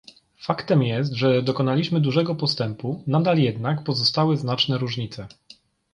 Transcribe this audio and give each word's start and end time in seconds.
Faktem 0.37 0.83
jest, 0.83 1.13
że 1.13 1.41
dokonaliśmy 1.41 2.01
dużego 2.01 2.35
postępu, 2.35 3.03
nadal 3.07 3.37
jednak 3.39 3.83
pozostały 3.83 4.37
znaczne 4.37 4.77
różnice 4.77 5.27